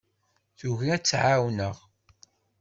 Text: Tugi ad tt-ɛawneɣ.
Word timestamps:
Tugi 0.57 0.87
ad 0.95 1.03
tt-ɛawneɣ. 1.03 1.75